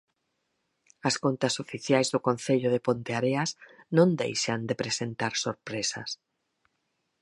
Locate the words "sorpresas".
5.45-6.09